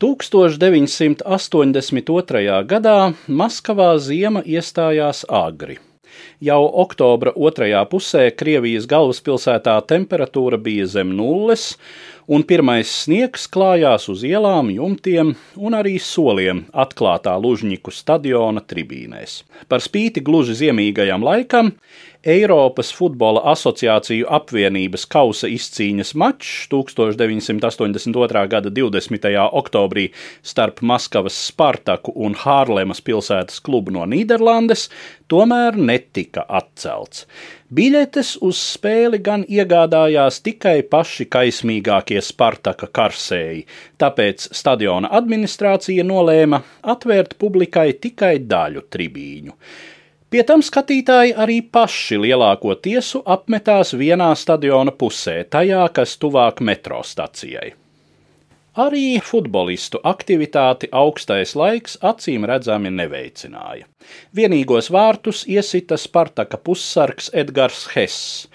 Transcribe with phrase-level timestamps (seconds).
[0.00, 2.64] 1982.
[2.72, 5.76] gadā Maskavā ziema iestājās agri.
[6.40, 11.74] Jau oktobra otrajā pusē Krievijas galvaspilsētā temperatūra bija zem nulles,
[12.32, 19.42] un pirmais sniegs klājās uz ielām, jumtiem un arī soliem atklātā Lužņiku stadiona tribīnēs.
[19.68, 21.74] Par spīti gluži ziemīgajam laikam,
[22.20, 28.42] Eiropas Futbola asociāciju apvienības kausa izcīņas mačs 1982.
[28.52, 29.28] gada 20.
[29.56, 30.10] oktobrī
[30.44, 34.90] starp Maskavas Spartaku un Hārlemas pilsētas klubu no Nīderlandes
[35.32, 37.24] tomēr netika atcelts.
[37.74, 43.66] Biļetes uz spēli gan iegādājās tikai paši kaismīgākie Spartaka karsēji,
[43.98, 46.62] tāpēc stadiona administrācija nolēma
[46.94, 49.56] atvērt publikai tikai daļu tribīņu.
[50.30, 57.02] Pie tam skatītāji arī paši lielāko tiesu apmetās vienā stadiona pusē, tajā, kas tuvāk metro
[57.02, 57.72] stacijai.
[58.80, 63.84] Arī futbolistu aktivitāti augstais laiks acīm redzami neveicināja.
[64.36, 68.46] Vienīgos vārtus iesita Spartaka pussargs Edgars Hess,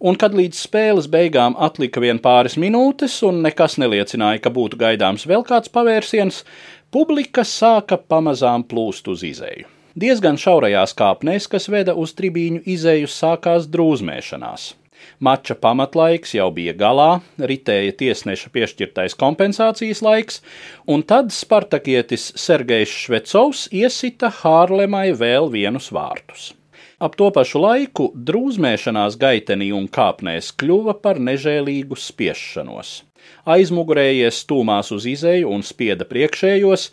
[0.00, 5.28] un kad līdz spēles beigām atlika vien pāris minūtes un nekas neliecināja, ka būtu gaidāms
[5.30, 6.42] vēl kāds pavērsiens,
[6.90, 9.68] publika sāka pamazām plūst uz izēju.
[9.98, 14.72] Diezgan šaurajās kāpnēs, kas veda uz tribīņu izēju, sākās drūzmēšanās.
[15.18, 20.38] Mača pamatlaiks jau bija galā, ritēja tiesneša piešķirtais kompensācijas laiks,
[20.86, 26.52] un tad spartakietis Sergejs Švecovs iesita Hārlemai vēl vienus vārtus.
[26.98, 32.96] Ap to pašu laiku drūzmēšanās gaitenī un kāpnēs kļuva par nežēlīgu spiešanos
[33.48, 36.88] aizmugurējies stūmās uz izēju un spieda priekšējos,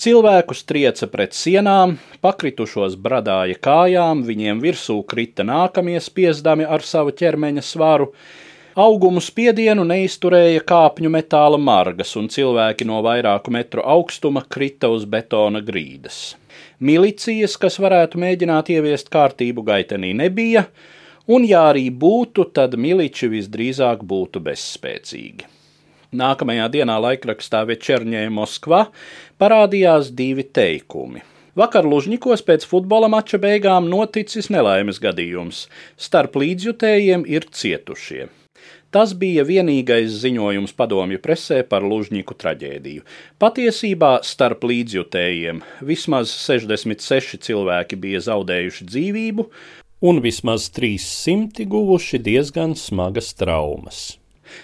[0.00, 7.64] cilvēkus trieca pret sienām, pakritušos bradāja kājām, viņiem virsū krita nākamie spiezdami ar savu ķermeņa
[7.64, 8.12] svaru.
[8.76, 15.62] Augumu spiedienu neizturēja kāpņu metāla margas, un cilvēki no vairāku metru augstuma krita uz betona
[15.64, 16.34] grīdas.
[16.84, 20.66] Milicijas, kas varētu mēģināt ieviest kārtību gaitenī, nebija,
[21.32, 25.48] un ja arī būtu, tad miliči visdrīzāk būtu bezspēcīgi.
[26.14, 28.84] Nākamajā dienā laikrakstā Večerņē Moskva
[29.42, 31.24] parādījās divi teikumi.
[31.56, 35.66] Vakar Lužņikos pēc futbola mača beigām noticis nelaimes gadījums.
[35.96, 38.26] Starp līdzjutējiem ir cietušie.
[38.94, 43.02] Tas bija vienīgais ziņojums padomju presē par Lužņiku traģēdiju.
[43.42, 49.48] Patiesībā starp līdzjutējiem vismaz 66 cilvēki bija zaudējuši dzīvību,
[50.06, 54.06] un vismaz 300 guvuši diezgan smagas traumas.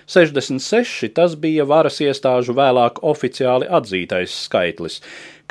[0.06, 5.00] 66 tas bija varas iestāžu vēlāk oficiāli atzītais skaitlis,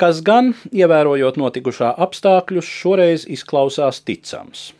[0.00, 4.70] kas gan, ievērojot notikušā apstākļus, šoreiz izklausās ticams.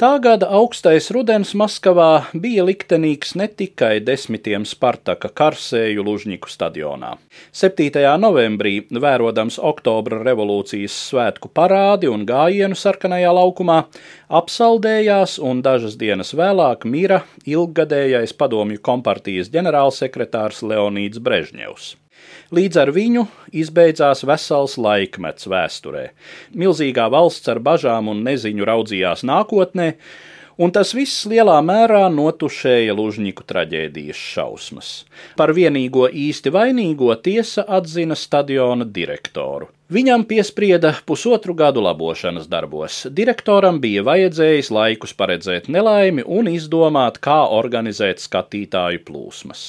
[0.00, 7.10] Tā gada augstais rudens Maskavā bija liktenīgs ne tikai desmitiem Spartaka karsēju Lužņiku stadionā.
[7.52, 8.00] 7.
[8.22, 13.82] novembrī, vērodams oktobra revolūcijas svētku parādi un gājienu sarkanajā laukumā,
[14.40, 21.98] apsaldējās un dažas dienas vēlāk mira ilggadējais padomju kompartijas ģenerālsekretārs Leonīds Brežņevs.
[22.50, 26.08] Līdz ar viņu izbeidzās vesels laikmets vēsturē.
[26.58, 29.92] Milzīgā valsts ar bažām un neziņu raudzījās nākotnē,
[30.58, 34.88] un tas viss lielā mērā notušēja Lužņiku traģēdijas šausmas.
[35.38, 39.70] Par vienīgo īsti vainīgo tiesa atzina stadiona direktoru.
[39.90, 43.04] Viņam piesprieda pusotru gadu labošanas darbos.
[43.10, 49.64] Direktoram bija vajadzējis laikus paredzēt nelaimi un izdomāt, kā organizēt skatītāju plūsmas.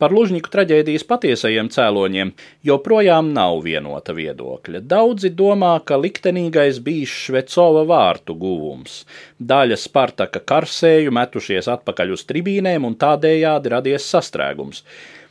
[0.00, 2.30] Par Lužņiku traģēdijas patiesajiem cēloņiem
[2.64, 4.80] joprojām nav vienota viedokļa.
[4.88, 9.02] Daudzi domā, ka liktenīgais bijis Švecova vārtu guvums.
[9.36, 14.86] Daļa Spartaka karsēju metušies atpakaļ uz tribīnēm un tādējādi radies sastrēgums.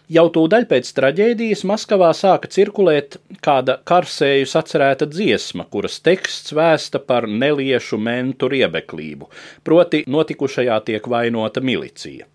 [0.10, 7.26] Jau tūdaļ pēc traģēdijas Maskavā sāka cirkulēt kāda karsēju sacerēta dziesma, kuras teksts vēsta par
[7.26, 9.34] neliešu mentu riebeklību,
[9.66, 12.30] proti notikušajā tiek vainota milicija.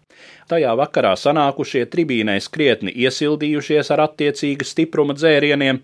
[0.51, 5.81] Tajā vakarā sanākušie tribīnēs krietni iesildījušies ar attiecīga stipruma dzērieniem,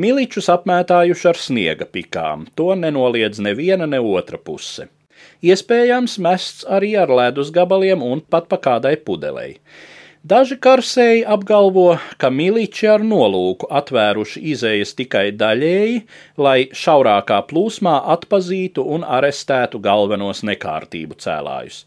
[0.00, 2.46] miličus apmētājuši ar sniega pikām.
[2.56, 4.88] To nenoliedz neviena ne otra puse.
[5.44, 9.58] Iespējams, mests arī ar ledus gabaliem un pat pa kādai pudelei.
[10.28, 16.00] Daži karsēji apgalvo, ka miliči ar nolūku atvēruši izējas tikai daļēji,
[16.42, 21.84] lai šaurākā plūsmā atpazītu un arestētu galvenos nekārtību cēlājus.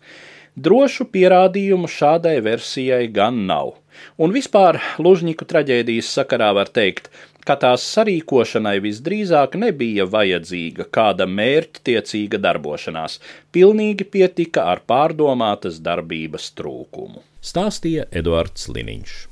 [0.56, 3.78] Drošu pierādījumu šādai versijai gan nav.
[4.20, 7.08] Un vispār Lužņiku traģēdijas sakarā var teikt,
[7.48, 13.20] ka tās sarīkošanai visdrīzāk nebija vajadzīga kāda mērķtiecīga darbošanās,
[13.56, 17.24] pilnīgi pietika ar pārdomātas darbības trūkumu.
[17.42, 19.22] Stāstīja Eduards Liniņš.